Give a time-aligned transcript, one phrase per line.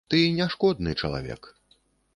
[0.11, 1.55] Ты не шкодны чалавек.